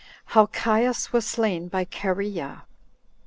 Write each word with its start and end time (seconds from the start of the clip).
How 0.33 0.47
Caius 0.47 1.13
1 1.13 1.17
Was 1.19 1.27
Slain 1.27 1.67
By 1.67 1.85
Cherea. 1.85 2.63